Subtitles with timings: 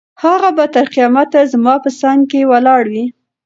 [0.23, 3.05] هغه به تر قیامته زما په څنګ کې ولاړه وي.